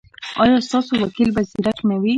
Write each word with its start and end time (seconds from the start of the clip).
ایا 0.41 0.57
ستاسو 0.67 0.91
وکیل 1.03 1.29
به 1.35 1.41
زیرک 1.49 1.77
نه 1.89 1.95
وي؟ 2.01 2.09